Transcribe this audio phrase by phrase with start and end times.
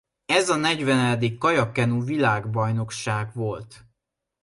[0.25, 3.85] Ez a negyvenedik kajak-kenu világbajnokság volt.